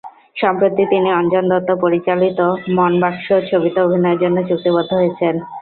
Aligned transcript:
সম্প্রতি 0.37 0.83
তিনি 0.89 1.09
অঞ্জন 1.13 1.43
দত্ত 1.51 1.69
পরিচালিত 1.83 2.39
মনবাকসো 2.77 3.35
ছবিতে 3.49 3.79
অভিনয়ের 3.81 4.21
জন্য 4.23 4.37
চুক্তিবদ্ধ 4.49 4.91
হয়েছেন। 4.99 5.35